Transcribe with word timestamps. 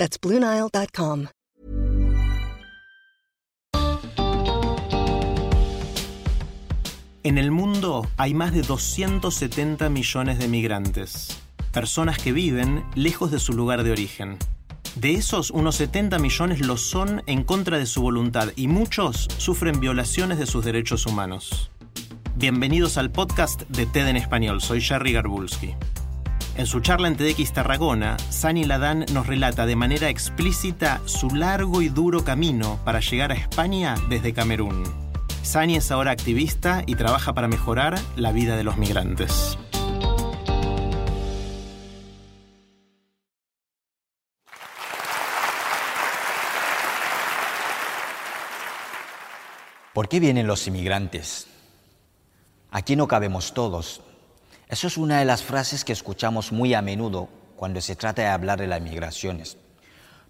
That's. 0.00 0.18
En 7.22 7.36
el 7.36 7.50
mundo 7.50 8.08
hay 8.16 8.32
más 8.32 8.54
de 8.54 8.62
270 8.62 9.90
millones 9.90 10.38
de 10.38 10.48
migrantes, 10.48 11.38
personas 11.72 12.16
que 12.16 12.32
viven 12.32 12.82
lejos 12.94 13.30
de 13.30 13.38
su 13.38 13.52
lugar 13.52 13.84
de 13.84 13.92
origen. 13.92 14.38
De 14.94 15.12
esos, 15.12 15.50
unos 15.50 15.76
70 15.76 16.18
millones 16.18 16.66
lo 16.66 16.78
son 16.78 17.22
en 17.26 17.44
contra 17.44 17.76
de 17.76 17.84
su 17.84 18.00
voluntad 18.00 18.48
y 18.56 18.68
muchos 18.68 19.28
sufren 19.36 19.80
violaciones 19.80 20.38
de 20.38 20.46
sus 20.46 20.64
derechos 20.64 21.04
humanos. 21.04 21.70
Bienvenidos 22.36 22.96
al 22.96 23.10
podcast 23.10 23.68
de 23.68 23.84
TED 23.84 24.08
en 24.08 24.16
Español, 24.16 24.62
soy 24.62 24.80
Jerry 24.80 25.12
Garbulski. 25.12 25.74
En 26.60 26.66
su 26.66 26.80
charla 26.80 27.08
en 27.08 27.16
TEDx 27.16 27.54
Tarragona, 27.54 28.18
Sani 28.28 28.64
Ladán 28.64 29.06
nos 29.14 29.26
relata 29.26 29.64
de 29.64 29.76
manera 29.76 30.10
explícita 30.10 31.00
su 31.06 31.30
largo 31.30 31.80
y 31.80 31.88
duro 31.88 32.22
camino 32.22 32.78
para 32.84 33.00
llegar 33.00 33.32
a 33.32 33.34
España 33.34 33.94
desde 34.10 34.34
Camerún. 34.34 34.84
Sani 35.40 35.76
es 35.76 35.90
ahora 35.90 36.10
activista 36.10 36.82
y 36.84 36.96
trabaja 36.96 37.32
para 37.32 37.48
mejorar 37.48 37.98
la 38.14 38.30
vida 38.32 38.58
de 38.58 38.64
los 38.64 38.76
migrantes. 38.76 39.56
¿Por 49.94 50.10
qué 50.10 50.20
vienen 50.20 50.46
los 50.46 50.66
inmigrantes? 50.66 51.46
Aquí 52.70 52.96
no 52.96 53.08
cabemos 53.08 53.54
todos. 53.54 54.02
Eso 54.70 54.86
es 54.86 54.96
una 54.96 55.18
de 55.18 55.24
las 55.24 55.42
frases 55.42 55.84
que 55.84 55.92
escuchamos 55.92 56.52
muy 56.52 56.74
a 56.74 56.80
menudo 56.80 57.28
cuando 57.56 57.80
se 57.80 57.96
trata 57.96 58.22
de 58.22 58.28
hablar 58.28 58.60
de 58.60 58.68
las 58.68 58.80
migraciones. 58.80 59.56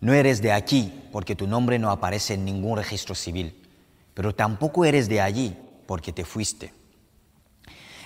No 0.01 0.15
eres 0.15 0.41
de 0.41 0.51
aquí 0.51 0.91
porque 1.13 1.37
tu 1.37 1.47
nombre 1.47 1.79
no 1.79 1.91
aparece 1.91 2.35
en 2.35 2.47
ningún 2.47 2.79
registro 2.79 3.15
civil, 3.15 3.69
pero 4.15 4.35
tampoco 4.35 4.87
eres 4.87 5.11
de 5.11 5.21
allí 5.21 5.55
porque 5.87 6.15
te 6.15 6.25
fuiste. 6.25 6.73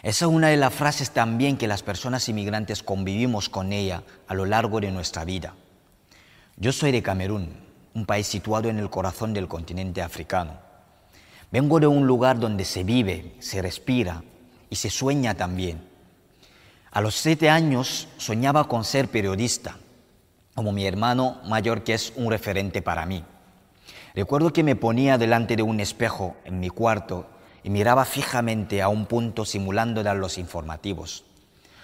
Esa 0.03 0.25
es 0.25 0.31
una 0.31 0.49
de 0.49 0.57
las 0.57 0.75
frases 0.75 1.12
también 1.12 1.57
que 1.57 1.69
las 1.69 1.85
personas 1.85 2.29
inmigrantes 2.29 2.83
convivimos 2.83 3.49
con 3.49 3.73
ella 3.73 4.03
a 4.27 4.35
lo 4.35 4.45
largo 4.45 4.81
de 4.81 4.91
nuestra 4.91 5.25
vida. 5.25 5.55
Yo 6.57 6.73
soy 6.73 6.91
de 6.91 7.01
Camerún, 7.01 7.57
un 7.95 8.07
país 8.07 8.27
situado 8.27 8.69
en 8.69 8.81
el 8.81 8.91
corazón 8.91 9.35
del 9.35 9.47
continente 9.47 10.03
africano. 10.03 10.59
Vengo 11.53 11.79
de 11.79 11.87
un 11.87 12.09
lugar 12.09 12.41
donde 12.41 12.65
se 12.65 12.83
vive, 12.83 13.37
se 13.39 13.62
respira 13.62 14.25
y 14.69 14.75
se 14.75 14.91
sueña 14.91 15.35
también. 15.35 15.94
A 16.95 17.03
los 17.03 17.14
siete 17.17 17.50
años 17.50 18.09
soñaba 18.17 18.67
con 18.69 18.84
ser 18.84 19.09
periodista, 19.09 19.77
como 20.55 20.73
mi 20.73 20.87
hermano 20.87 21.42
mayor 21.45 21.84
que 21.84 21.92
es 21.92 22.14
un 22.17 22.31
referente 22.31 22.81
para 22.81 23.05
mí. 23.05 23.23
Recuerdo 24.14 24.50
que 24.50 24.62
me 24.62 24.77
ponía 24.77 25.19
delante 25.19 25.56
de 25.56 25.62
un 25.62 25.81
espejo 25.81 26.37
en 26.47 26.59
mi 26.59 26.70
cuarto 26.70 27.27
y 27.62 27.69
miraba 27.69 28.06
fijamente 28.06 28.81
a 28.81 28.89
un 28.89 29.05
punto 29.05 29.45
simulando 29.45 30.03
dar 30.03 30.17
los 30.17 30.39
informativos. 30.39 31.25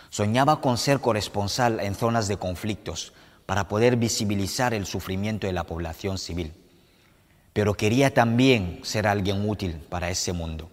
Soñaba 0.08 0.62
con 0.62 0.78
ser 0.78 1.00
corresponsal 1.00 1.80
en 1.80 1.94
zonas 1.94 2.26
de 2.26 2.38
conflictos 2.38 3.12
para 3.44 3.68
poder 3.68 3.96
visibilizar 3.96 4.72
el 4.72 4.86
sufrimiento 4.86 5.46
de 5.46 5.52
la 5.52 5.64
población 5.64 6.16
civil 6.16 6.54
pero 7.52 7.74
quería 7.74 8.14
también 8.14 8.80
ser 8.82 9.06
alguien 9.06 9.48
útil 9.48 9.82
para 9.88 10.10
ese 10.10 10.32
mundo. 10.32 10.70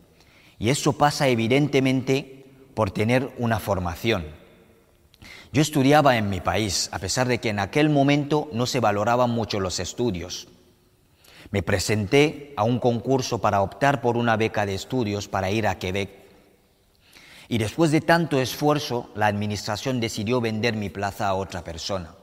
Y 0.60 0.70
eso 0.70 0.94
pasa 0.94 1.28
evidentemente 1.28 2.37
por 2.78 2.92
tener 2.92 3.34
una 3.40 3.60
formación. 3.60 4.28
Yo 5.52 5.64
estudiaba 5.64 6.18
en 6.18 6.30
mi 6.30 6.42
país, 6.42 6.90
a 6.92 7.00
pesar 7.00 7.28
de 7.28 7.40
que 7.40 7.50
en 7.50 7.58
aquel 7.58 7.90
momento 7.90 8.52
no 8.54 8.68
se 8.68 8.80
valoraban 8.80 9.32
mucho 9.32 9.60
los 9.60 9.80
estudios. 9.80 10.48
Me 11.50 11.64
presenté 11.64 12.54
a 12.56 12.62
un 12.62 12.78
concurso 12.78 13.42
para 13.42 13.64
optar 13.64 14.00
por 14.00 14.16
una 14.16 14.38
beca 14.38 14.68
de 14.68 14.76
estudios 14.76 15.28
para 15.28 15.50
ir 15.50 15.66
a 15.66 15.80
Quebec. 15.80 16.12
Y 17.48 17.58
después 17.58 17.90
de 17.90 18.02
tanto 18.02 18.40
esfuerzo, 18.40 19.10
la 19.16 19.26
administración 19.26 20.00
decidió 20.00 20.40
vender 20.40 20.76
mi 20.76 20.92
plaza 20.92 21.30
a 21.30 21.34
otra 21.34 21.64
persona. 21.64 22.14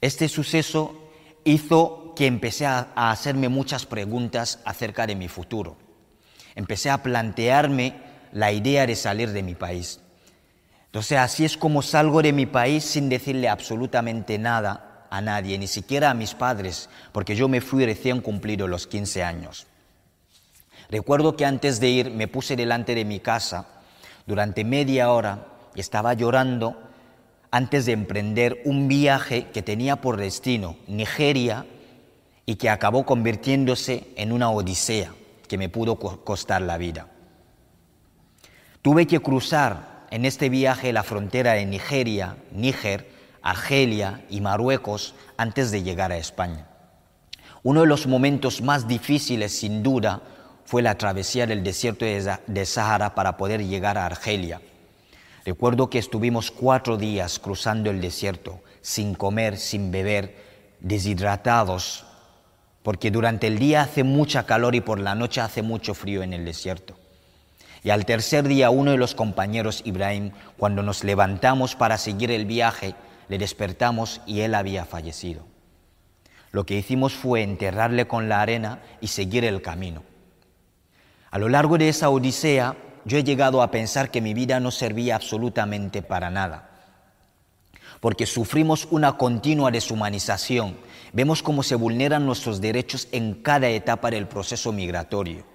Este 0.00 0.30
suceso 0.30 1.10
hizo 1.44 2.14
que 2.16 2.26
empecé 2.26 2.64
a, 2.64 2.88
hacerme 2.94 3.50
muchas 3.50 3.84
preguntas 3.84 4.60
acerca 4.64 5.06
de 5.06 5.14
mi 5.14 5.28
futuro. 5.28 5.76
Empecé 6.54 6.88
a 6.88 7.02
plantearme 7.02 8.11
la 8.32 8.52
idea 8.52 8.86
de 8.86 8.96
salir 8.96 9.30
de 9.30 9.42
mi 9.42 9.54
país. 9.54 10.00
Entonces 10.86 11.18
así 11.18 11.44
es 11.44 11.56
como 11.56 11.82
salgo 11.82 12.22
de 12.22 12.32
mi 12.32 12.46
país 12.46 12.84
sin 12.84 13.08
decirle 13.08 13.48
absolutamente 13.48 14.38
nada 14.38 15.06
a 15.10 15.20
nadie, 15.20 15.58
ni 15.58 15.66
siquiera 15.66 16.10
a 16.10 16.14
mis 16.14 16.34
padres, 16.34 16.88
porque 17.12 17.36
yo 17.36 17.48
me 17.48 17.60
fui 17.60 17.84
recién 17.84 18.20
cumplido 18.20 18.66
los 18.66 18.86
15 18.86 19.22
años. 19.22 19.66
Recuerdo 20.90 21.36
que 21.36 21.46
antes 21.46 21.80
de 21.80 21.88
ir 21.88 22.10
me 22.10 22.28
puse 22.28 22.56
delante 22.56 22.94
de 22.94 23.04
mi 23.04 23.20
casa 23.20 23.66
durante 24.26 24.64
media 24.64 25.10
hora 25.10 25.46
y 25.74 25.80
estaba 25.80 26.14
llorando 26.14 26.76
antes 27.50 27.86
de 27.86 27.92
emprender 27.92 28.62
un 28.64 28.88
viaje 28.88 29.48
que 29.52 29.62
tenía 29.62 29.96
por 29.96 30.16
destino 30.16 30.76
Nigeria 30.86 31.66
y 32.46 32.56
que 32.56 32.70
acabó 32.70 33.04
convirtiéndose 33.04 34.08
en 34.16 34.32
una 34.32 34.50
odisea 34.50 35.14
que 35.48 35.58
me 35.58 35.68
pudo 35.68 35.96
costar 35.96 36.62
la 36.62 36.78
vida. 36.78 37.11
Tuve 38.82 39.06
que 39.06 39.20
cruzar 39.20 40.06
en 40.10 40.24
este 40.24 40.48
viaje 40.48 40.92
la 40.92 41.02
frontera 41.02 41.52
de 41.52 41.64
Nigeria, 41.64 42.36
Níger, 42.52 43.10
Argelia 43.40 44.24
y 44.28 44.40
Marruecos 44.40 45.14
antes 45.36 45.70
de 45.70 45.82
llegar 45.82 46.12
a 46.12 46.18
España. 46.18 46.66
Uno 47.62 47.80
de 47.80 47.86
los 47.86 48.06
momentos 48.06 48.60
más 48.60 48.86
difíciles, 48.86 49.56
sin 49.56 49.82
duda, 49.82 50.22
fue 50.64 50.82
la 50.82 50.96
travesía 50.98 51.46
del 51.46 51.62
desierto 51.62 52.04
de 52.04 52.66
Sahara 52.66 53.14
para 53.14 53.36
poder 53.36 53.64
llegar 53.64 53.98
a 53.98 54.06
Argelia 54.06 54.60
Recuerdo 55.44 55.90
que 55.90 55.98
estuvimos 55.98 56.52
cuatro 56.52 56.96
días 56.96 57.40
cruzando 57.40 57.90
el 57.90 58.00
desierto, 58.00 58.60
sin 58.80 59.14
comer, 59.14 59.58
sin 59.58 59.90
beber, 59.90 60.36
deshidratados, 60.78 62.04
porque 62.84 63.10
durante 63.10 63.48
el 63.48 63.58
día 63.58 63.82
hace 63.82 64.04
mucha 64.04 64.46
calor 64.46 64.76
y 64.76 64.80
por 64.80 65.00
la 65.00 65.16
noche 65.16 65.40
hace 65.40 65.62
mucho 65.62 65.94
frío 65.94 66.22
en 66.22 66.32
el 66.32 66.44
desierto. 66.44 66.96
Y 67.84 67.90
al 67.90 68.06
tercer 68.06 68.46
día 68.46 68.70
uno 68.70 68.92
de 68.92 68.96
los 68.96 69.14
compañeros, 69.14 69.82
Ibrahim, 69.84 70.30
cuando 70.56 70.82
nos 70.82 71.02
levantamos 71.02 71.74
para 71.74 71.98
seguir 71.98 72.30
el 72.30 72.46
viaje, 72.46 72.94
le 73.28 73.38
despertamos 73.38 74.20
y 74.26 74.40
él 74.40 74.54
había 74.54 74.84
fallecido. 74.84 75.44
Lo 76.52 76.64
que 76.64 76.76
hicimos 76.76 77.14
fue 77.14 77.42
enterrarle 77.42 78.06
con 78.06 78.28
la 78.28 78.40
arena 78.40 78.80
y 79.00 79.08
seguir 79.08 79.44
el 79.44 79.62
camino. 79.62 80.04
A 81.30 81.38
lo 81.38 81.48
largo 81.48 81.78
de 81.78 81.88
esa 81.88 82.10
odisea, 82.10 82.76
yo 83.04 83.18
he 83.18 83.24
llegado 83.24 83.62
a 83.62 83.70
pensar 83.70 84.10
que 84.10 84.20
mi 84.20 84.34
vida 84.34 84.60
no 84.60 84.70
servía 84.70 85.16
absolutamente 85.16 86.02
para 86.02 86.30
nada, 86.30 86.68
porque 88.00 88.26
sufrimos 88.26 88.86
una 88.90 89.16
continua 89.16 89.70
deshumanización, 89.70 90.76
vemos 91.12 91.42
cómo 91.42 91.62
se 91.62 91.74
vulneran 91.74 92.26
nuestros 92.26 92.60
derechos 92.60 93.08
en 93.12 93.34
cada 93.42 93.68
etapa 93.68 94.10
del 94.10 94.28
proceso 94.28 94.72
migratorio. 94.72 95.51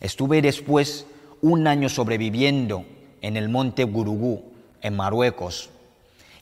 Estuve 0.00 0.42
después 0.42 1.06
un 1.40 1.66
año 1.66 1.88
sobreviviendo 1.88 2.84
en 3.20 3.36
el 3.36 3.48
monte 3.48 3.84
Gurugú, 3.84 4.44
en 4.80 4.96
Marruecos, 4.96 5.70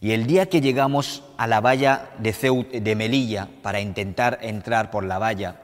y 0.01 0.13
el 0.13 0.27
día 0.27 0.49
que 0.49 0.61
llegamos 0.61 1.23
a 1.39 1.47
la 1.47 1.61
valla 1.61 2.11
de, 2.19 2.33
de 2.81 2.95
Melilla 2.97 3.49
para 3.63 3.81
intentar 3.81 4.39
entrar 4.43 4.91
por 4.91 5.05
la 5.05 5.19
valla, 5.19 5.61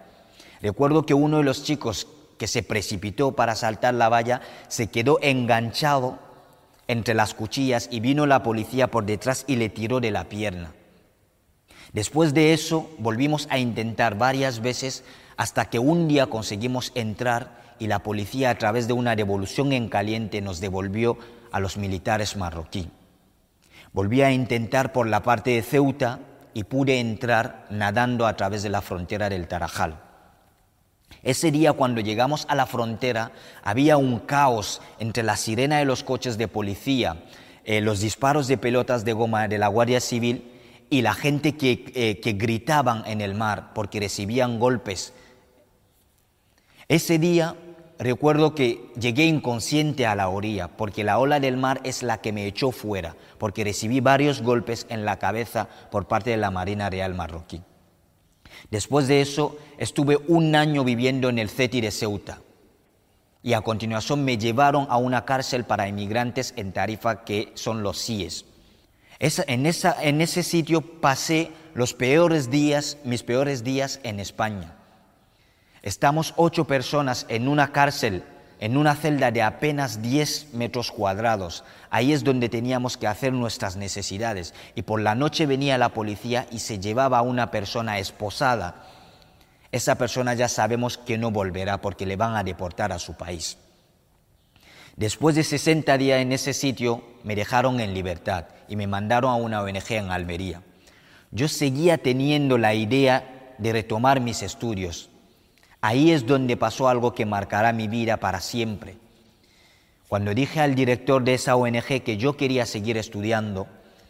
recuerdo 0.63 1.05
que 1.05 1.15
uno 1.15 1.39
de 1.39 1.45
los 1.45 1.65
chicos 1.65 2.07
que 2.39 2.49
se 2.49 2.63
precipitó 2.63 3.33
para 3.33 3.55
saltar 3.55 3.95
la 3.95 4.09
valla, 4.09 4.41
se 4.69 4.89
quedó 4.89 5.19
enganchado 5.23 6.19
entre 6.89 7.15
las 7.15 7.35
cuchillas 7.35 7.89
y 7.91 8.01
vino 8.01 8.27
la 8.27 8.43
policía 8.43 8.89
por 8.89 9.05
detrás 9.05 9.45
y 9.47 9.57
le 9.57 9.69
tiró 9.69 10.01
de 10.01 10.11
la 10.11 10.29
pierna. 10.29 10.73
Después 11.93 12.35
de 12.35 12.53
eso 12.53 12.91
volvimos 12.99 13.47
a 13.51 13.59
intentar 13.59 14.17
varias 14.17 14.61
veces 14.61 15.05
hasta 15.37 15.67
que 15.67 15.79
un 15.79 16.09
día 16.09 16.27
conseguimos 16.27 16.93
entrar 16.95 17.63
y 17.79 17.87
la 17.87 18.01
policía 18.01 18.51
a 18.51 18.59
través 18.59 18.87
de 18.87 18.93
una 18.95 19.15
revolución 19.15 19.73
en 19.73 19.89
caliente 19.89 20.41
nos 20.41 20.61
devolvió 20.61 21.19
a 21.51 21.61
los 21.61 21.77
militares 21.77 22.37
marroquí. 22.37 22.89
Volví 23.93 24.23
a 24.23 24.33
intentar 24.33 24.93
por 24.93 25.07
la 25.07 25.23
parte 25.23 25.51
de 25.51 25.63
Ceuta, 25.63 26.21
y 26.55 26.65
pude 26.65 27.01
entrar 27.01 27.67
nadando 27.71 28.27
a 28.27 28.37
través 28.37 28.63
de 28.63 28.69
la 28.69 28.83
frontera 28.83 29.29
del 29.29 29.49
Tarajal. 29.49 30.01
Ese 31.23 31.51
día 31.51 31.73
cuando 31.73 32.01
llegamos 32.01 32.47
a 32.49 32.55
la 32.55 32.67
frontera 32.67 33.33
había 33.63 33.97
un 33.97 34.19
caos 34.19 34.81
entre 34.99 35.23
la 35.23 35.37
sirena 35.37 35.79
de 35.79 35.85
los 35.85 36.03
coches 36.03 36.37
de 36.39 36.49
policía, 36.49 37.23
eh, 37.65 37.81
los 37.81 38.01
disparos 38.01 38.49
de 38.49 38.59
pelotas 38.59 39.05
de 39.05 39.13
goma 39.13 39.47
de 39.47 39.59
la 39.59 39.69
Guardia 39.69 40.01
Civil 40.01 40.51
y 40.93 41.01
la 41.01 41.15
gente 41.15 41.57
que, 41.57 41.91
eh, 41.95 42.21
que 42.21 42.35
gritaban 42.35 43.03
en 43.07 43.23
el 43.23 43.35
mar 43.35 43.73
porque 43.75 43.99
recibían 43.99 44.59
golpes. 44.59 45.15
Ese 46.87 47.19
día 47.19 47.57
recuerdo 47.99 48.55
que 48.55 48.91
llegué 49.01 49.25
inconsciente 49.25 50.07
a 50.07 50.15
la 50.15 50.29
orilla 50.29 50.69
porque 50.69 51.03
la 51.03 51.19
ola 51.19 51.41
del 51.41 51.57
mar 51.57 51.81
es 51.83 52.03
la 52.03 52.21
que 52.21 52.31
me 52.31 52.47
echó 52.47 52.73
fuera, 52.73 53.17
porque 53.39 53.65
recibí 53.65 54.01
varios 54.01 54.43
golpes 54.43 54.85
en 54.91 55.07
la 55.07 55.19
cabeza 55.19 55.67
por 55.91 56.09
parte 56.09 56.29
de 56.29 56.37
la 56.37 56.51
Marina 56.51 56.91
Real 56.91 57.15
marroquí. 57.15 57.63
Después 58.71 59.09
de 59.09 59.23
eso 59.23 59.57
estuve 59.79 60.19
un 60.29 60.55
año 60.55 60.85
viviendo 60.85 61.31
en 61.31 61.39
el 61.39 61.49
CETI 61.49 61.81
de 61.81 61.91
Ceuta 61.91 62.41
y 63.43 63.55
a 63.55 63.63
continuación 63.63 64.27
me 64.27 64.37
llevaron 64.37 64.87
a 64.91 64.99
una 64.99 65.25
cárcel 65.25 65.65
para 65.65 65.89
inmigrantes 65.89 66.53
en 66.59 66.75
Tarifa 66.75 67.25
que 67.25 67.51
son 67.55 67.83
los 67.83 67.99
CIES. 67.99 68.52
En, 69.23 69.67
en 69.67 70.21
ese 70.21 70.43
sitio 70.43 70.81
pasé 71.01 71.51
los 71.75 71.95
peores 71.95 72.51
días, 72.51 72.99
mis 73.05 73.23
peores 73.23 73.65
días 73.65 74.01
en 74.03 74.21
España. 74.21 74.75
Estamos 75.83 76.35
ocho 76.37 76.67
personas 76.67 77.25
en 77.29 77.49
una 77.49 77.73
cárcel, 77.73 78.25
en 78.61 78.77
una 78.77 78.95
celda 78.95 79.31
de 79.31 79.43
apenas 79.43 80.03
10 80.03 80.55
metros 80.55 80.93
cuadrados. 80.93 81.65
Ahí 81.91 82.13
es 82.13 82.23
donde 82.23 82.49
teníamos 82.49 82.97
que 82.97 83.07
hacer 83.07 83.33
nuestras 83.33 83.77
necesidades. 83.77 84.55
Y 84.75 84.83
por 84.83 85.01
la 85.01 85.15
noche 85.15 85.47
venía 85.47 85.79
la 85.79 85.95
policía 85.95 86.47
y 86.51 86.59
se 86.59 86.79
llevaba 86.79 87.19
a 87.19 87.23
una 87.23 87.51
persona 87.51 87.99
esposada 87.99 88.87
esa 89.73 89.95
persona 89.95 90.35
ya 90.35 90.49
sabemos 90.49 90.99
que 90.99 91.17
no 91.17 91.31
volverá 91.31 91.81
porque 91.81 92.05
le 92.05 92.17
van 92.17 92.37
a 92.37 92.45
deportar 92.45 92.93
a 92.93 92.99
su 92.99 93.15
país. 93.15 93.57
Después 94.97 95.35
de 95.35 95.45
60 95.45 95.97
días 95.99 96.21
en 96.21 96.33
ese 96.33 96.53
sitio, 96.53 97.03
me 97.25 97.35
dejaron 97.35 97.81
en 97.81 97.95
libertad 97.95 98.47
y 98.69 98.77
me 98.77 98.87
mandaron 98.87 99.31
a 99.31 99.37
una 99.37 99.63
ONG 99.63 99.93
en 99.93 100.11
Almería. 100.11 100.63
Yo 101.31 101.49
seguía 101.49 101.99
teniendo 101.99 102.59
la 102.59 102.75
idea 102.75 103.55
de 103.59 103.73
retomar 103.73 104.21
mis 104.21 104.43
estudios. 104.43 105.09
Ahí 105.81 106.11
es 106.11 106.27
donde 106.27 106.57
pasó 106.57 106.89
algo 106.89 107.15
que 107.15 107.25
marcará 107.25 107.73
mi 107.73 107.89
vida 107.89 108.19
para 108.19 108.41
siempre. 108.41 108.97
Cuando 110.09 110.35
dije 110.35 110.61
al 110.61 110.75
director 110.75 111.25
de 111.25 111.35
esa 111.35 111.57
ONG 111.57 112.03
que 112.03 112.19
yo 112.19 112.37
quería 112.37 112.67
seguir 112.67 112.99
estudiando, 112.99 113.67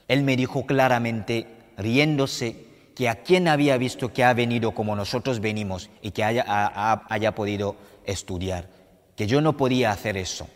él 0.09 0.25
me 0.25 0.37
dijo 0.37 0.67
claramente, 0.67 1.47
riéndose, 1.77 2.67
que 2.97 3.09
a 3.09 3.23
quien 3.23 3.49
había 3.49 3.79
visto 3.79 4.13
que 4.13 4.25
ha 4.25 4.35
venido 4.35 4.73
como 4.73 4.97
nosotros 4.97 5.41
venimos 5.41 5.91
y 6.03 6.11
que 6.11 6.25
haya, 6.25 6.45
haya 7.09 7.35
podido 7.35 7.77
estudiar, 8.05 8.69
que 9.17 9.27
yo 9.27 9.41
no 9.41 9.57
podía 9.57 9.93
hacer 9.93 10.17
eso, 10.17 10.49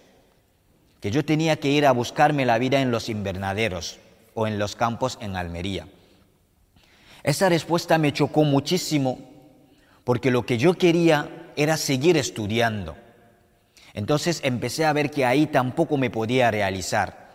que 1.00 1.10
yo 1.10 1.24
tenía 1.24 1.56
que 1.56 1.68
ir 1.68 1.86
a 1.86 1.92
buscarme 1.92 2.46
la 2.46 2.58
vida 2.58 2.80
en 2.80 2.90
los 2.90 3.08
invernaderos 3.08 3.98
o 4.34 4.46
en 4.46 4.58
los 4.58 4.76
campos 4.76 5.18
en 5.20 5.36
Almería. 5.36 5.88
Esa 7.22 7.48
respuesta 7.48 7.98
me 7.98 8.12
chocó 8.12 8.44
muchísimo 8.44 9.18
porque 10.04 10.30
lo 10.30 10.46
que 10.46 10.58
yo 10.58 10.74
quería 10.74 11.50
era 11.56 11.76
seguir 11.76 12.16
estudiando. 12.16 12.96
Entonces 13.94 14.40
empecé 14.44 14.84
a 14.84 14.92
ver 14.92 15.10
que 15.10 15.24
ahí 15.24 15.46
tampoco 15.46 15.96
me 15.96 16.10
podía 16.10 16.50
realizar. 16.50 17.30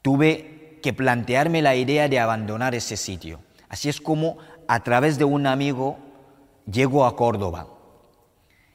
Tuve 0.00 0.78
que 0.82 0.92
plantearme 0.92 1.60
la 1.60 1.74
idea 1.74 2.08
de 2.08 2.18
abandonar 2.18 2.74
ese 2.74 2.96
sitio. 2.96 3.40
Así 3.68 3.88
es 3.88 4.00
como 4.00 4.38
a 4.68 4.82
través 4.82 5.18
de 5.18 5.24
un 5.24 5.46
amigo 5.46 5.98
llego 6.70 7.04
a 7.04 7.16
Córdoba. 7.16 7.68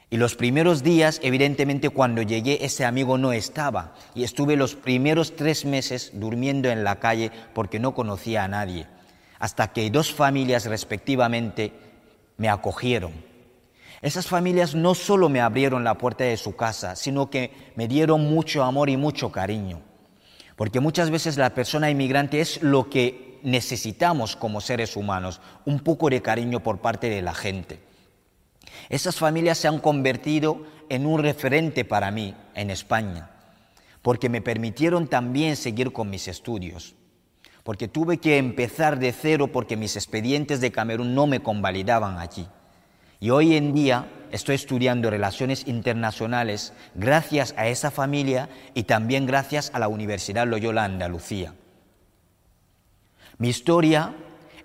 Y 0.09 0.17
los 0.17 0.35
primeros 0.35 0.83
días, 0.83 1.19
evidentemente, 1.21 1.89
cuando 1.89 2.21
llegué, 2.21 2.63
ese 2.63 2.85
amigo 2.85 3.17
no 3.17 3.33
estaba. 3.33 3.93
Y 4.15 4.23
estuve 4.23 4.55
los 4.55 4.75
primeros 4.75 5.35
tres 5.35 5.65
meses 5.65 6.11
durmiendo 6.13 6.69
en 6.69 6.85
la 6.85 6.99
calle 6.99 7.31
porque 7.53 7.79
no 7.79 7.93
conocía 7.93 8.45
a 8.45 8.47
nadie. 8.47 8.87
Hasta 9.37 9.73
que 9.73 9.89
dos 9.89 10.13
familias 10.13 10.65
respectivamente 10.65 11.73
me 12.37 12.47
acogieron. 12.47 13.11
Esas 14.01 14.27
familias 14.27 14.75
no 14.75 14.95
solo 14.95 15.27
me 15.27 15.41
abrieron 15.41 15.83
la 15.83 15.97
puerta 15.97 16.23
de 16.23 16.37
su 16.37 16.55
casa, 16.55 16.95
sino 16.95 17.29
que 17.29 17.51
me 17.75 17.87
dieron 17.87 18.29
mucho 18.29 18.63
amor 18.63 18.89
y 18.89 18.95
mucho 18.95 19.31
cariño. 19.31 19.81
Porque 20.55 20.79
muchas 20.79 21.09
veces 21.09 21.35
la 21.37 21.49
persona 21.49 21.89
inmigrante 21.89 22.39
es 22.39 22.61
lo 22.63 22.89
que 22.89 23.39
necesitamos 23.43 24.35
como 24.35 24.61
seres 24.61 24.95
humanos, 24.95 25.41
un 25.65 25.79
poco 25.81 26.09
de 26.09 26.21
cariño 26.21 26.61
por 26.63 26.79
parte 26.79 27.09
de 27.09 27.21
la 27.21 27.33
gente. 27.33 27.86
Esas 28.89 29.17
familias 29.17 29.57
se 29.57 29.67
han 29.67 29.79
convertido 29.79 30.63
en 30.89 31.05
un 31.05 31.21
referente 31.21 31.85
para 31.85 32.11
mí 32.11 32.35
en 32.55 32.69
España, 32.69 33.29
porque 34.01 34.29
me 34.29 34.41
permitieron 34.41 35.07
también 35.07 35.55
seguir 35.55 35.91
con 35.91 36.09
mis 36.09 36.27
estudios, 36.27 36.95
porque 37.63 37.87
tuve 37.87 38.17
que 38.17 38.37
empezar 38.37 38.97
de 38.99 39.11
cero 39.11 39.47
porque 39.51 39.75
mis 39.75 39.95
expedientes 39.95 40.61
de 40.61 40.71
Camerún 40.71 41.13
no 41.13 41.27
me 41.27 41.41
convalidaban 41.41 42.17
allí. 42.17 42.47
Y 43.19 43.31
hoy 43.31 43.55
en 43.55 43.73
día 43.73 44.07
estoy 44.31 44.55
estudiando 44.55 45.09
relaciones 45.09 45.67
internacionales 45.67 46.73
gracias 46.93 47.53
a 47.57 47.67
esa 47.67 47.89
familia 47.91 48.47
y 48.73 48.83
también 48.83 49.25
gracias 49.25 49.71
a 49.73 49.79
la 49.79 49.87
Universidad 49.87 50.47
Loyola 50.47 50.83
Andalucía. 50.83 51.55
Mi 53.39 53.49
historia 53.49 54.15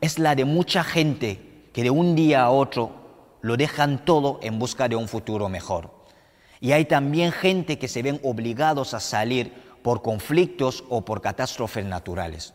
es 0.00 0.18
la 0.18 0.34
de 0.34 0.44
mucha 0.44 0.84
gente 0.84 1.68
que 1.72 1.82
de 1.82 1.90
un 1.90 2.14
día 2.14 2.42
a 2.42 2.50
otro 2.50 3.01
lo 3.42 3.56
dejan 3.56 4.04
todo 4.04 4.38
en 4.42 4.58
busca 4.58 4.88
de 4.88 4.96
un 4.96 5.08
futuro 5.08 5.48
mejor. 5.48 5.90
Y 6.60 6.72
hay 6.72 6.84
también 6.84 7.32
gente 7.32 7.78
que 7.78 7.88
se 7.88 8.02
ven 8.02 8.20
obligados 8.22 8.94
a 8.94 9.00
salir 9.00 9.52
por 9.82 10.00
conflictos 10.00 10.84
o 10.88 11.04
por 11.04 11.20
catástrofes 11.20 11.84
naturales. 11.84 12.54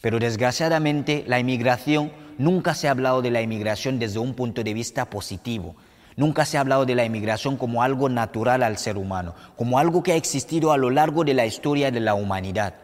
Pero 0.00 0.18
desgraciadamente 0.18 1.24
la 1.28 1.38
inmigración 1.38 2.12
nunca 2.36 2.74
se 2.74 2.88
ha 2.88 2.90
hablado 2.90 3.22
de 3.22 3.30
la 3.30 3.40
inmigración 3.40 4.00
desde 4.00 4.18
un 4.18 4.34
punto 4.34 4.64
de 4.64 4.74
vista 4.74 5.08
positivo. 5.08 5.76
Nunca 6.16 6.44
se 6.44 6.58
ha 6.58 6.60
hablado 6.60 6.84
de 6.84 6.96
la 6.96 7.04
inmigración 7.04 7.56
como 7.56 7.82
algo 7.82 8.08
natural 8.08 8.64
al 8.64 8.78
ser 8.78 8.98
humano, 8.98 9.34
como 9.56 9.78
algo 9.78 10.02
que 10.02 10.12
ha 10.12 10.16
existido 10.16 10.72
a 10.72 10.76
lo 10.76 10.90
largo 10.90 11.24
de 11.24 11.34
la 11.34 11.46
historia 11.46 11.90
de 11.92 12.00
la 12.00 12.14
humanidad. 12.14 12.74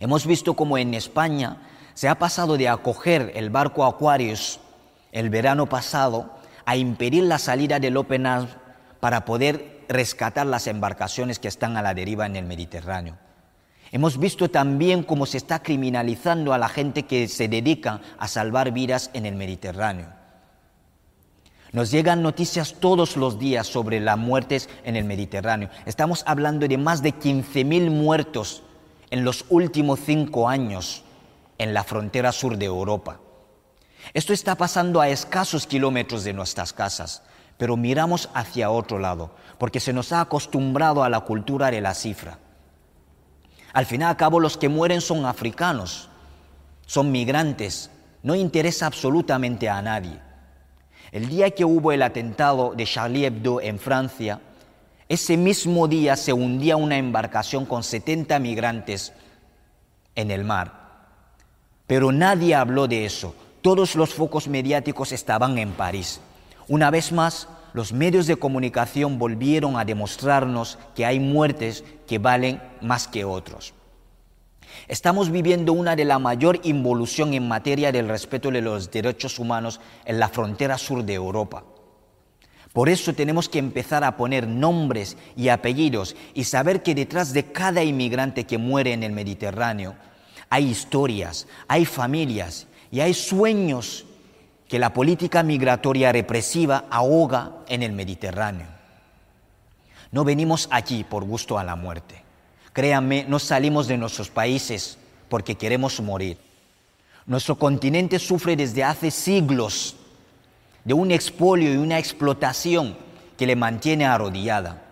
Hemos 0.00 0.26
visto 0.26 0.54
cómo 0.54 0.76
en 0.76 0.94
España 0.94 1.58
se 1.94 2.08
ha 2.08 2.18
pasado 2.18 2.56
de 2.56 2.68
acoger 2.68 3.32
el 3.36 3.50
barco 3.50 3.84
Aquarius 3.84 4.58
el 5.14 5.30
verano 5.30 5.66
pasado 5.66 6.34
a 6.66 6.76
impedir 6.76 7.24
la 7.24 7.38
salida 7.38 7.78
del 7.78 7.96
Open 7.96 8.26
Arms 8.26 8.50
para 9.00 9.24
poder 9.24 9.84
rescatar 9.88 10.46
las 10.46 10.66
embarcaciones 10.66 11.38
que 11.38 11.48
están 11.48 11.76
a 11.76 11.82
la 11.82 11.94
deriva 11.94 12.26
en 12.26 12.36
el 12.36 12.44
Mediterráneo. 12.44 13.16
Hemos 13.92 14.18
visto 14.18 14.50
también 14.50 15.04
cómo 15.04 15.24
se 15.24 15.36
está 15.36 15.62
criminalizando 15.62 16.52
a 16.52 16.58
la 16.58 16.68
gente 16.68 17.04
que 17.04 17.28
se 17.28 17.46
dedica 17.46 18.00
a 18.18 18.26
salvar 18.26 18.72
vidas 18.72 19.10
en 19.14 19.24
el 19.24 19.36
Mediterráneo. 19.36 20.08
Nos 21.70 21.92
llegan 21.92 22.22
noticias 22.22 22.74
todos 22.80 23.16
los 23.16 23.38
días 23.38 23.68
sobre 23.68 24.00
las 24.00 24.18
muertes 24.18 24.68
en 24.82 24.96
el 24.96 25.04
Mediterráneo. 25.04 25.70
Estamos 25.86 26.24
hablando 26.26 26.66
de 26.66 26.78
más 26.78 27.02
de 27.02 27.14
15.000 27.14 27.90
muertos 27.90 28.64
en 29.10 29.24
los 29.24 29.44
últimos 29.48 30.00
cinco 30.00 30.48
años 30.48 31.04
en 31.58 31.72
la 31.72 31.84
frontera 31.84 32.32
sur 32.32 32.58
de 32.58 32.66
Europa. 32.66 33.20
Esto 34.12 34.32
está 34.32 34.54
pasando 34.56 35.00
a 35.00 35.08
escasos 35.08 35.66
kilómetros 35.66 36.24
de 36.24 36.32
nuestras 36.32 36.72
casas, 36.72 37.22
pero 37.56 37.76
miramos 37.76 38.28
hacia 38.34 38.70
otro 38.70 38.98
lado, 38.98 39.34
porque 39.58 39.80
se 39.80 39.92
nos 39.92 40.12
ha 40.12 40.20
acostumbrado 40.20 41.02
a 41.02 41.08
la 41.08 41.20
cultura 41.20 41.70
de 41.70 41.80
la 41.80 41.94
cifra. 41.94 42.38
Al 43.72 43.86
fin 43.86 44.02
y 44.02 44.04
al 44.04 44.16
cabo, 44.16 44.40
los 44.40 44.56
que 44.56 44.68
mueren 44.68 45.00
son 45.00 45.24
africanos, 45.24 46.08
son 46.86 47.10
migrantes, 47.10 47.90
no 48.22 48.34
interesa 48.34 48.86
absolutamente 48.86 49.68
a 49.68 49.80
nadie. 49.82 50.20
El 51.12 51.28
día 51.28 51.50
que 51.50 51.64
hubo 51.64 51.92
el 51.92 52.02
atentado 52.02 52.74
de 52.76 52.84
Charlie 52.86 53.26
Hebdo 53.26 53.60
en 53.60 53.78
Francia, 53.78 54.40
ese 55.08 55.36
mismo 55.36 55.86
día 55.86 56.16
se 56.16 56.32
hundía 56.32 56.76
una 56.76 56.96
embarcación 56.96 57.66
con 57.66 57.82
70 57.82 58.38
migrantes 58.38 59.12
en 60.14 60.30
el 60.30 60.44
mar. 60.44 60.84
Pero 61.86 62.12
nadie 62.12 62.54
habló 62.54 62.88
de 62.88 63.04
eso. 63.04 63.34
Todos 63.64 63.94
los 63.94 64.12
focos 64.12 64.46
mediáticos 64.46 65.10
estaban 65.10 65.56
en 65.56 65.72
París. 65.72 66.20
Una 66.68 66.90
vez 66.90 67.12
más, 67.12 67.48
los 67.72 67.94
medios 67.94 68.26
de 68.26 68.36
comunicación 68.36 69.18
volvieron 69.18 69.78
a 69.78 69.86
demostrarnos 69.86 70.78
que 70.94 71.06
hay 71.06 71.18
muertes 71.18 71.82
que 72.06 72.18
valen 72.18 72.60
más 72.82 73.08
que 73.08 73.24
otros. 73.24 73.72
Estamos 74.86 75.30
viviendo 75.30 75.72
una 75.72 75.96
de 75.96 76.04
la 76.04 76.18
mayor 76.18 76.60
involución 76.64 77.32
en 77.32 77.48
materia 77.48 77.90
del 77.90 78.06
respeto 78.06 78.50
de 78.50 78.60
los 78.60 78.90
derechos 78.90 79.38
humanos 79.38 79.80
en 80.04 80.18
la 80.20 80.28
frontera 80.28 80.76
sur 80.76 81.02
de 81.02 81.14
Europa. 81.14 81.64
Por 82.74 82.90
eso 82.90 83.14
tenemos 83.14 83.48
que 83.48 83.60
empezar 83.60 84.04
a 84.04 84.18
poner 84.18 84.46
nombres 84.46 85.16
y 85.38 85.48
apellidos 85.48 86.16
y 86.34 86.44
saber 86.44 86.82
que 86.82 86.94
detrás 86.94 87.32
de 87.32 87.50
cada 87.50 87.82
inmigrante 87.82 88.44
que 88.44 88.58
muere 88.58 88.92
en 88.92 89.02
el 89.02 89.12
Mediterráneo 89.12 89.94
hay 90.50 90.68
historias, 90.68 91.46
hay 91.66 91.86
familias 91.86 92.66
Y 92.94 93.00
hay 93.00 93.12
sueños 93.12 94.04
que 94.68 94.78
la 94.78 94.92
política 94.92 95.42
migratoria 95.42 96.12
represiva 96.12 96.84
ahoga 96.90 97.50
en 97.66 97.82
el 97.82 97.90
Mediterráneo. 97.90 98.68
No 100.12 100.22
venimos 100.22 100.68
aquí 100.70 101.02
por 101.02 101.24
gusto 101.24 101.58
a 101.58 101.64
la 101.64 101.74
muerte. 101.74 102.22
Créanme, 102.72 103.24
no 103.26 103.40
salimos 103.40 103.88
de 103.88 103.98
nuestros 103.98 104.30
países 104.30 104.96
porque 105.28 105.56
queremos 105.56 106.00
morir. 106.00 106.38
Nuestro 107.26 107.58
continente 107.58 108.20
sufre 108.20 108.54
desde 108.54 108.84
hace 108.84 109.10
siglos 109.10 109.96
de 110.84 110.94
un 110.94 111.10
expolio 111.10 111.74
y 111.74 111.78
una 111.78 111.98
explotación 111.98 112.96
que 113.36 113.48
le 113.48 113.56
mantiene 113.56 114.06
arrodillada. 114.06 114.84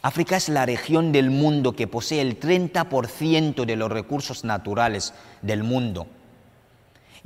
África 0.00 0.38
es 0.38 0.48
la 0.48 0.64
región 0.64 1.12
del 1.12 1.30
mundo 1.30 1.76
que 1.76 1.86
posee 1.86 2.22
el 2.22 2.40
30% 2.40 3.66
de 3.66 3.76
los 3.76 3.92
recursos 3.92 4.42
naturales 4.42 5.12
del 5.42 5.64
mundo. 5.64 6.06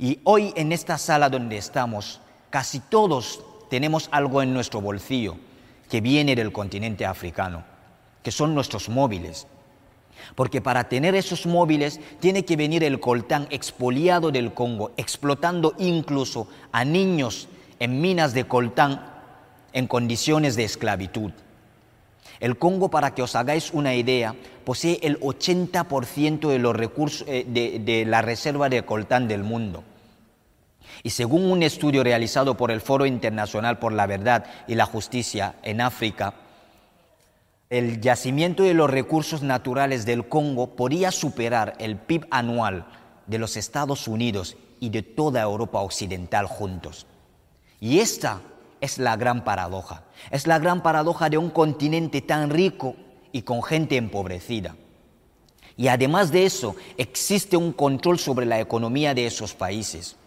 Y 0.01 0.19
hoy 0.23 0.51
en 0.55 0.71
esta 0.71 0.97
sala 0.97 1.29
donde 1.29 1.57
estamos, 1.57 2.21
casi 2.49 2.79
todos 2.79 3.39
tenemos 3.69 4.09
algo 4.11 4.41
en 4.41 4.51
nuestro 4.51 4.81
bolsillo 4.81 5.35
que 5.87 6.01
viene 6.01 6.35
del 6.35 6.51
continente 6.51 7.05
africano, 7.05 7.63
que 8.23 8.31
son 8.31 8.55
nuestros 8.55 8.89
móviles. 8.89 9.45
Porque 10.33 10.59
para 10.59 10.89
tener 10.89 11.13
esos 11.13 11.45
móviles 11.45 11.99
tiene 12.19 12.43
que 12.45 12.55
venir 12.55 12.83
el 12.83 12.99
coltán 12.99 13.45
expoliado 13.51 14.31
del 14.31 14.55
Congo, 14.55 14.91
explotando 14.97 15.75
incluso 15.77 16.47
a 16.71 16.83
niños 16.83 17.47
en 17.77 18.01
minas 18.01 18.33
de 18.33 18.47
coltán 18.47 19.05
en 19.71 19.85
condiciones 19.85 20.55
de 20.55 20.63
esclavitud. 20.63 21.31
El 22.39 22.57
Congo, 22.57 22.89
para 22.89 23.13
que 23.13 23.21
os 23.21 23.35
hagáis 23.35 23.69
una 23.71 23.93
idea, 23.93 24.33
posee 24.65 24.97
el 25.03 25.19
80% 25.19 26.49
de 26.49 26.57
los 26.57 26.75
recursos 26.75 27.23
eh, 27.27 27.45
de, 27.47 27.77
de 27.77 28.03
la 28.05 28.23
reserva 28.23 28.67
de 28.67 28.83
coltán 28.83 29.27
del 29.27 29.43
mundo. 29.43 29.83
Y 31.03 31.11
según 31.11 31.49
un 31.49 31.63
estudio 31.63 32.03
realizado 32.03 32.57
por 32.57 32.71
el 32.71 32.81
Foro 32.81 33.05
Internacional 33.05 33.79
por 33.79 33.93
la 33.93 34.07
Verdad 34.07 34.45
y 34.67 34.75
la 34.75 34.85
Justicia 34.85 35.55
en 35.63 35.81
África, 35.81 36.33
el 37.69 38.01
yacimiento 38.01 38.63
de 38.63 38.73
los 38.73 38.89
recursos 38.89 39.43
naturales 39.43 40.05
del 40.05 40.27
Congo 40.27 40.75
podría 40.75 41.11
superar 41.11 41.75
el 41.79 41.95
PIB 41.95 42.27
anual 42.29 42.85
de 43.27 43.39
los 43.39 43.55
Estados 43.55 44.07
Unidos 44.07 44.57
y 44.81 44.89
de 44.89 45.03
toda 45.03 45.41
Europa 45.41 45.79
Occidental 45.79 46.47
juntos. 46.47 47.05
Y 47.79 47.99
esta 47.99 48.41
es 48.81 48.97
la 48.97 49.15
gran 49.15 49.43
paradoja. 49.43 50.03
Es 50.31 50.47
la 50.47 50.59
gran 50.59 50.83
paradoja 50.83 51.29
de 51.29 51.37
un 51.37 51.49
continente 51.49 52.21
tan 52.21 52.49
rico 52.49 52.95
y 53.31 53.43
con 53.43 53.63
gente 53.63 53.95
empobrecida. 53.95 54.75
Y 55.77 55.87
además 55.87 56.31
de 56.31 56.45
eso, 56.45 56.75
existe 56.97 57.55
un 57.55 57.71
control 57.71 58.19
sobre 58.19 58.45
la 58.45 58.59
economía 58.59 59.13
de 59.13 59.25
esos 59.25 59.53
países. 59.53 60.17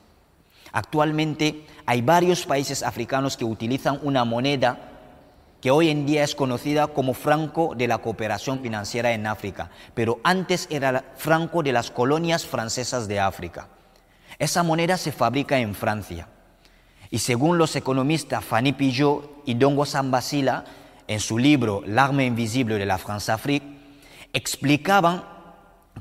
Actualmente 0.74 1.64
hay 1.86 2.02
varios 2.02 2.46
países 2.46 2.82
africanos 2.82 3.36
que 3.36 3.44
utilizan 3.44 4.00
una 4.02 4.24
moneda 4.24 4.90
que 5.60 5.70
hoy 5.70 5.88
en 5.88 6.04
día 6.04 6.24
es 6.24 6.34
conocida 6.34 6.88
como 6.88 7.14
franco 7.14 7.74
de 7.76 7.86
la 7.86 7.98
cooperación 7.98 8.58
financiera 8.58 9.12
en 9.12 9.28
África, 9.28 9.70
pero 9.94 10.18
antes 10.24 10.66
era 10.70 11.12
franco 11.16 11.62
de 11.62 11.72
las 11.72 11.92
colonias 11.92 12.44
francesas 12.44 13.06
de 13.06 13.20
África. 13.20 13.68
Esa 14.40 14.64
moneda 14.64 14.96
se 14.96 15.12
fabrica 15.12 15.58
en 15.58 15.76
Francia. 15.76 16.26
Y 17.08 17.20
según 17.20 17.56
los 17.56 17.76
economistas 17.76 18.44
Fanny 18.44 18.72
Pillot 18.72 19.44
y 19.46 19.54
Dongo 19.54 19.86
Sambasila, 19.86 20.64
en 21.06 21.20
su 21.20 21.38
libro 21.38 21.84
L'arme 21.86 22.26
invisible 22.26 22.78
de 22.78 22.86
la 22.86 22.98
France-Afrique, 22.98 23.78
explicaban 24.32 25.33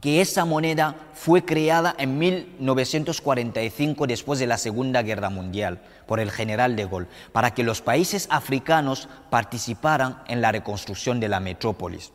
que 0.02 0.22
esa 0.22 0.46
moneda 0.46 0.96
fue 1.14 1.46
creada 1.46 1.96
en 1.98 2.18
1945 2.18 4.08
después 4.08 4.40
de 4.40 4.48
la 4.48 4.58
Segunda 4.58 5.02
Guerra 5.02 5.30
Mundial 5.30 5.82
por 6.08 6.20
el 6.20 6.32
general 6.32 6.76
de 6.76 6.86
Gaulle, 6.86 7.08
para 7.32 7.54
que 7.54 7.64
los 7.64 7.82
países 7.82 8.28
africanos 8.30 9.08
participaran 9.30 10.22
en 10.28 10.42
la 10.42 10.52
reconstrucción 10.52 11.20
de 11.20 11.30
la 11.30 11.40
metrópolis. 11.40 12.12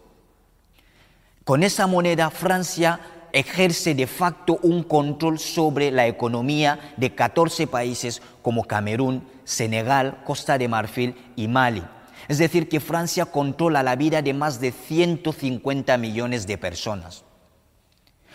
Con 1.44 1.62
esa 1.62 1.86
moneda 1.86 2.30
Francia 2.30 3.00
ejerce 3.32 3.94
de 3.94 4.06
facto 4.06 4.58
un 4.62 4.82
control 4.82 5.38
sobre 5.38 5.90
la 5.90 6.06
economía 6.06 6.92
de 6.96 7.14
14 7.14 7.66
países 7.66 8.22
como 8.42 8.64
Camerún, 8.64 9.26
Senegal, 9.44 10.22
Costa 10.24 10.58
de 10.58 10.68
Marfil 10.68 11.14
y 11.36 11.48
Mali. 11.48 11.82
Es 12.28 12.38
decir, 12.38 12.68
que 12.68 12.80
Francia 12.80 13.26
controla 13.26 13.82
la 13.82 13.96
vida 13.96 14.20
de 14.20 14.34
más 14.34 14.60
de 14.60 14.72
150 14.72 15.96
millones 15.96 16.46
de 16.46 16.58
personas. 16.58 17.24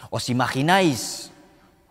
¿Os 0.09 0.29
imagináis 0.29 1.31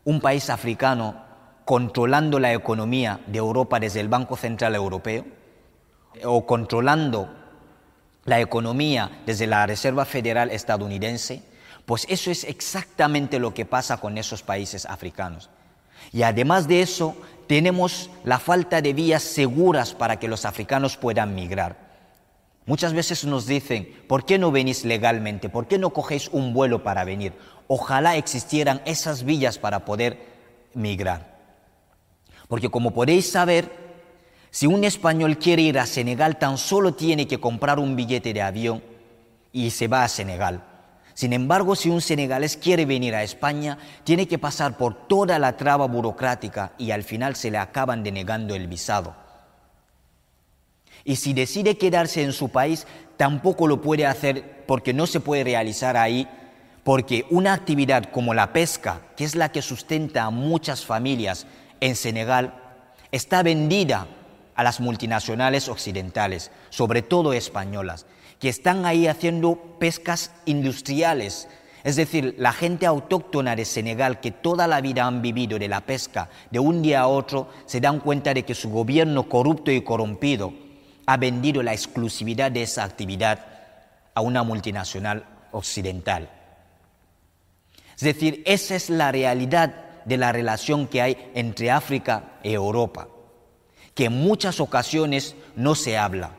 un 0.04 0.20
país 0.20 0.50
africano 0.50 1.24
controlando 1.64 2.38
la 2.38 2.52
economía 2.52 3.20
de 3.26 3.38
Europa 3.38 3.78
desde 3.80 4.00
el 4.00 4.08
Banco 4.08 4.36
Central 4.36 4.74
Europeo? 4.74 5.24
¿O 6.24 6.46
controlando 6.46 7.28
la 8.24 8.40
economía 8.40 9.22
desde 9.26 9.46
la 9.46 9.66
Reserva 9.66 10.04
Federal 10.04 10.50
estadounidense? 10.50 11.42
Pues 11.86 12.06
eso 12.08 12.30
es 12.30 12.44
exactamente 12.44 13.38
lo 13.38 13.54
que 13.54 13.66
pasa 13.66 13.96
con 13.96 14.18
esos 14.18 14.42
países 14.42 14.86
africanos. 14.86 15.50
Y 16.12 16.22
además 16.22 16.68
de 16.68 16.82
eso, 16.82 17.16
tenemos 17.46 18.10
la 18.24 18.38
falta 18.38 18.80
de 18.82 18.92
vías 18.92 19.22
seguras 19.22 19.94
para 19.94 20.18
que 20.18 20.28
los 20.28 20.44
africanos 20.44 20.96
puedan 20.96 21.34
migrar. 21.34 21.81
Muchas 22.64 22.92
veces 22.92 23.24
nos 23.24 23.46
dicen, 23.46 23.92
¿por 24.06 24.24
qué 24.24 24.38
no 24.38 24.52
venís 24.52 24.84
legalmente? 24.84 25.48
¿Por 25.48 25.66
qué 25.66 25.78
no 25.78 25.90
cogéis 25.90 26.28
un 26.28 26.54
vuelo 26.54 26.84
para 26.84 27.04
venir? 27.04 27.32
Ojalá 27.66 28.16
existieran 28.16 28.80
esas 28.84 29.24
vías 29.24 29.58
para 29.58 29.84
poder 29.84 30.18
migrar. 30.74 31.38
Porque 32.46 32.70
como 32.70 32.92
podéis 32.92 33.30
saber, 33.30 33.70
si 34.50 34.66
un 34.66 34.84
español 34.84 35.38
quiere 35.38 35.62
ir 35.62 35.78
a 35.78 35.86
Senegal, 35.86 36.38
tan 36.38 36.56
solo 36.56 36.94
tiene 36.94 37.26
que 37.26 37.40
comprar 37.40 37.78
un 37.78 37.96
billete 37.96 38.32
de 38.32 38.42
avión 38.42 38.82
y 39.50 39.70
se 39.70 39.88
va 39.88 40.04
a 40.04 40.08
Senegal. 40.08 40.62
Sin 41.14 41.32
embargo, 41.32 41.74
si 41.76 41.90
un 41.90 42.00
senegalés 42.00 42.56
quiere 42.56 42.86
venir 42.86 43.14
a 43.14 43.22
España, 43.22 43.78
tiene 44.04 44.26
que 44.26 44.38
pasar 44.38 44.76
por 44.78 45.06
toda 45.08 45.38
la 45.38 45.56
traba 45.56 45.86
burocrática 45.86 46.72
y 46.78 46.90
al 46.90 47.02
final 47.02 47.36
se 47.36 47.50
le 47.50 47.58
acaban 47.58 48.02
denegando 48.02 48.54
el 48.54 48.66
visado. 48.66 49.14
Y 51.04 51.16
si 51.16 51.32
decide 51.32 51.78
quedarse 51.78 52.22
en 52.22 52.32
su 52.32 52.50
país, 52.50 52.86
tampoco 53.16 53.66
lo 53.66 53.80
puede 53.80 54.06
hacer 54.06 54.64
porque 54.66 54.92
no 54.92 55.06
se 55.06 55.20
puede 55.20 55.44
realizar 55.44 55.96
ahí, 55.96 56.28
porque 56.84 57.26
una 57.30 57.52
actividad 57.52 58.04
como 58.10 58.34
la 58.34 58.52
pesca, 58.52 59.02
que 59.16 59.24
es 59.24 59.34
la 59.34 59.50
que 59.50 59.62
sustenta 59.62 60.24
a 60.24 60.30
muchas 60.30 60.84
familias 60.84 61.46
en 61.80 61.96
Senegal, 61.96 62.54
está 63.10 63.42
vendida 63.42 64.06
a 64.54 64.62
las 64.62 64.80
multinacionales 64.80 65.68
occidentales, 65.68 66.50
sobre 66.70 67.02
todo 67.02 67.32
españolas 67.32 68.06
que 68.42 68.48
están 68.48 68.86
ahí 68.86 69.06
haciendo 69.06 69.54
pescas 69.78 70.32
industriales. 70.46 71.46
Es 71.84 71.94
decir, 71.94 72.34
la 72.38 72.52
gente 72.52 72.86
autóctona 72.86 73.54
de 73.54 73.64
Senegal 73.64 74.18
que 74.18 74.32
toda 74.32 74.66
la 74.66 74.80
vida 74.80 75.06
han 75.06 75.22
vivido 75.22 75.60
de 75.60 75.68
la 75.68 75.82
pesca, 75.82 76.28
de 76.50 76.58
un 76.58 76.82
día 76.82 77.02
a 77.02 77.06
otro 77.06 77.50
se 77.66 77.80
dan 77.80 78.00
cuenta 78.00 78.34
de 78.34 78.44
que 78.44 78.56
su 78.56 78.68
gobierno 78.68 79.28
corrupto 79.28 79.70
y 79.70 79.82
corrompido 79.82 80.52
ha 81.06 81.16
vendido 81.16 81.62
la 81.62 81.72
exclusividad 81.72 82.50
de 82.50 82.62
esa 82.62 82.84
actividad 82.84 83.46
a 84.14 84.20
una 84.20 84.42
multinacional 84.42 85.24
occidental. 85.52 86.30
Es 87.96 88.02
decir, 88.02 88.42
esa 88.46 88.74
es 88.74 88.90
la 88.90 89.12
realidad 89.12 89.74
de 90.04 90.16
la 90.16 90.32
relación 90.32 90.86
que 90.86 91.02
hay 91.02 91.30
entre 91.34 91.70
África 91.70 92.38
y 92.42 92.52
Europa, 92.52 93.08
que 93.94 94.06
en 94.06 94.14
muchas 94.14 94.60
ocasiones 94.60 95.36
no 95.54 95.74
se 95.74 95.96
habla. 95.96 96.32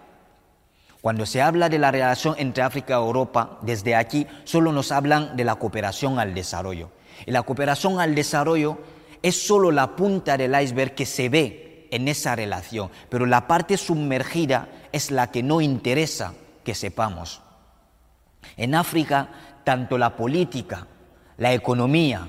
Cuando 1.02 1.26
se 1.26 1.42
habla 1.42 1.70
de 1.70 1.80
la 1.80 1.92
relación 1.92 2.36
entre 2.38 2.64
África 2.64 2.94
y 2.94 2.98
Europa, 2.98 3.60
desde 3.62 3.96
aquí 3.96 4.26
solo 4.46 4.72
nos 4.72 4.92
hablan 4.92 5.36
de 5.36 5.44
la 5.44 5.56
cooperación 5.56 6.20
al 6.20 6.34
desarrollo. 6.34 6.92
Y 7.26 7.32
la 7.32 7.44
cooperación 7.44 8.00
al 8.00 8.16
desarrollo 8.16 8.80
es 9.22 9.46
solo 9.46 9.72
la 9.72 9.96
punta 9.96 10.38
del 10.38 10.60
iceberg 10.60 10.96
que 10.96 11.06
se 11.06 11.30
ve 11.30 11.63
en 11.94 12.08
esa 12.08 12.36
relación, 12.36 12.90
pero 13.10 13.26
la 13.26 13.48
parte 13.48 13.78
sumergida 13.78 14.68
es 14.92 15.12
la 15.12 15.32
que 15.32 15.44
no 15.44 15.62
interesa 15.62 16.34
que 16.64 16.76
sepamos. 16.76 17.42
En 18.58 18.76
África, 18.76 19.30
tanto 19.64 19.98
la 19.98 20.16
política, 20.16 20.88
la 21.38 21.54
economía, 21.54 22.28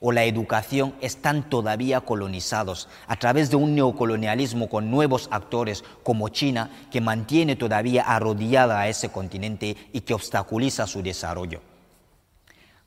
o 0.00 0.12
la 0.12 0.24
educación 0.24 0.94
están 1.00 1.48
todavía 1.48 2.02
colonizados 2.02 2.88
a 3.06 3.16
través 3.16 3.50
de 3.50 3.56
un 3.56 3.74
neocolonialismo 3.74 4.68
con 4.68 4.90
nuevos 4.90 5.28
actores 5.30 5.84
como 6.02 6.28
China 6.28 6.70
que 6.90 7.00
mantiene 7.00 7.56
todavía 7.56 8.02
arrodillada 8.02 8.78
a 8.78 8.88
ese 8.88 9.08
continente 9.08 9.76
y 9.92 10.02
que 10.02 10.14
obstaculiza 10.14 10.86
su 10.86 11.02
desarrollo. 11.02 11.62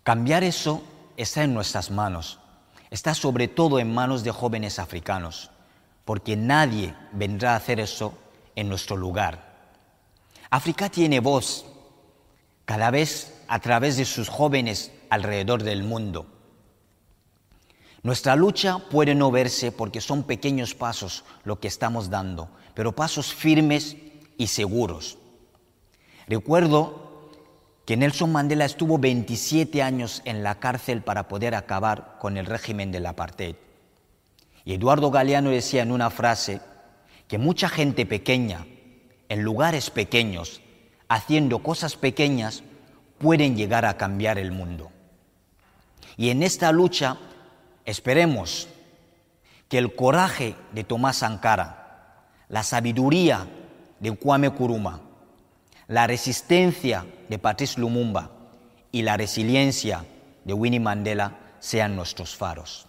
Cambiar 0.04 0.44
eso 0.44 0.84
está 1.18 1.44
en 1.44 1.54
nuestras 1.54 1.92
manos, 1.92 2.40
está 2.90 3.14
sobre 3.14 3.48
todo 3.48 3.80
en 3.80 3.94
manos 3.94 4.24
de 4.24 4.32
jóvenes 4.32 4.80
africanos, 4.80 5.50
porque 6.10 6.36
nadie 6.36 6.96
vendrá 7.12 7.54
a 7.54 7.58
hacer 7.58 7.80
eso 7.80 8.18
en 8.56 8.68
nuestro 8.68 8.98
lugar. 8.98 9.78
África 10.50 10.90
tiene 10.90 11.20
voz 11.20 11.68
cada 12.66 12.90
vez 12.90 13.44
a 13.48 13.60
través 13.60 13.96
de 13.96 14.06
sus 14.06 14.28
jóvenes 14.28 14.92
alrededor 15.12 15.62
del 15.62 15.84
mundo 15.84 16.26
Nuestra 18.02 18.36
lucha 18.36 18.80
puede 18.90 19.14
no 19.14 19.30
verse 19.30 19.72
porque 19.72 20.02
son 20.02 20.24
pequeños 20.24 20.74
pasos 20.74 21.26
lo 21.44 21.60
que 21.60 21.68
estamos 21.68 22.10
dando, 22.10 22.50
pero 22.74 22.96
pasos 22.96 23.32
firmes 23.32 23.96
y 24.36 24.48
seguros. 24.48 25.20
Recuerdo 26.28 27.30
que 27.86 27.98
Nelson 27.98 28.32
Mandela 28.32 28.66
estuvo 28.66 28.98
27 28.98 29.84
años 29.84 30.24
en 30.26 30.42
la 30.42 30.56
cárcel 30.56 31.04
para 31.04 31.28
poder 31.28 31.54
acabar 31.54 32.18
con 32.20 32.36
el 32.38 32.48
régimen 32.48 32.92
del 32.92 33.06
apartheid. 33.06 33.69
Y 34.70 34.74
Eduardo 34.74 35.10
Galeano 35.10 35.50
decía 35.50 35.82
en 35.82 35.92
una 35.92 36.12
frase 36.12 36.62
que 37.28 37.40
mucha 37.40 37.70
gente 37.70 38.06
pequeña, 38.06 38.68
en 39.28 39.42
lugares 39.42 39.90
pequeños, 39.90 40.62
haciendo 41.08 41.64
cosas 41.64 41.96
pequeñas, 41.96 42.62
pueden 43.18 43.58
llegar 43.58 43.84
a 43.88 43.98
cambiar 43.98 44.38
el 44.38 44.52
mundo. 44.52 44.92
Y 46.18 46.30
en 46.30 46.44
esta 46.44 46.72
lucha 46.72 47.18
esperemos 47.84 48.68
que 49.70 49.80
el 49.80 49.96
coraje 49.96 50.56
de 50.72 50.84
Tomás 50.84 51.18
Sankara, 51.18 52.28
la 52.48 52.62
sabiduría 52.62 53.48
de 54.00 54.16
Kwame 54.16 54.52
Kuruma, 54.52 55.02
la 55.88 56.06
resistencia 56.06 57.08
de 57.28 57.40
Patrice 57.40 57.80
Lumumba 57.80 58.30
y 58.92 59.02
la 59.02 59.18
resiliencia 59.18 60.06
de 60.46 60.54
Winnie 60.54 60.80
Mandela 60.80 61.40
sean 61.60 61.96
nuestros 61.96 62.36
faros. 62.36 62.89